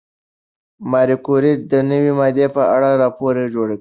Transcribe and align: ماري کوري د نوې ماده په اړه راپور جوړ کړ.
ماري 0.91 1.15
کوري 1.25 1.53
د 1.71 1.73
نوې 1.89 2.11
ماده 2.19 2.47
په 2.55 2.63
اړه 2.75 2.89
راپور 3.03 3.33
جوړ 3.55 3.67
کړ. 3.67 3.69